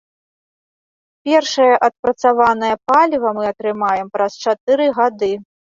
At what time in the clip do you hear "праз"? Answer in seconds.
4.19-4.31